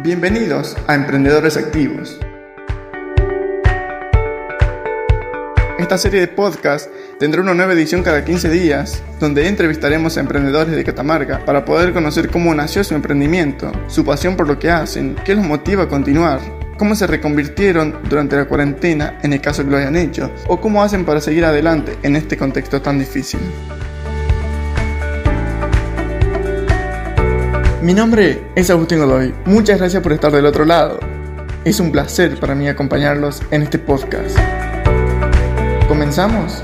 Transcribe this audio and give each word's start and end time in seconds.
Bienvenidos 0.00 0.76
a 0.86 0.94
Emprendedores 0.94 1.56
Activos. 1.56 2.20
Esta 5.76 5.98
serie 5.98 6.20
de 6.20 6.28
podcast 6.28 6.88
tendrá 7.18 7.42
una 7.42 7.52
nueva 7.52 7.72
edición 7.72 8.04
cada 8.04 8.24
15 8.24 8.48
días, 8.48 9.02
donde 9.18 9.48
entrevistaremos 9.48 10.16
a 10.16 10.20
emprendedores 10.20 10.76
de 10.76 10.84
Catamarca 10.84 11.44
para 11.44 11.64
poder 11.64 11.92
conocer 11.92 12.30
cómo 12.30 12.54
nació 12.54 12.84
su 12.84 12.94
emprendimiento, 12.94 13.72
su 13.88 14.04
pasión 14.04 14.36
por 14.36 14.46
lo 14.46 14.60
que 14.60 14.70
hacen, 14.70 15.16
qué 15.24 15.34
los 15.34 15.44
motiva 15.44 15.82
a 15.82 15.88
continuar, 15.88 16.38
cómo 16.76 16.94
se 16.94 17.08
reconvirtieron 17.08 17.98
durante 18.08 18.36
la 18.36 18.44
cuarentena 18.44 19.18
en 19.24 19.32
el 19.32 19.40
caso 19.40 19.64
que 19.64 19.70
lo 19.72 19.78
hayan 19.78 19.96
hecho, 19.96 20.30
o 20.46 20.60
cómo 20.60 20.84
hacen 20.84 21.04
para 21.04 21.20
seguir 21.20 21.44
adelante 21.44 21.98
en 22.04 22.14
este 22.14 22.36
contexto 22.36 22.80
tan 22.80 23.00
difícil. 23.00 23.40
Mi 27.88 27.94
nombre 27.94 28.38
es 28.54 28.68
Agustín 28.68 28.98
Godoy. 28.98 29.32
Muchas 29.46 29.78
gracias 29.78 30.02
por 30.02 30.12
estar 30.12 30.30
del 30.30 30.44
otro 30.44 30.66
lado. 30.66 31.00
Es 31.64 31.80
un 31.80 31.90
placer 31.90 32.38
para 32.38 32.54
mí 32.54 32.68
acompañarlos 32.68 33.40
en 33.50 33.62
este 33.62 33.78
podcast. 33.78 34.36
¿Comenzamos? 35.88 36.62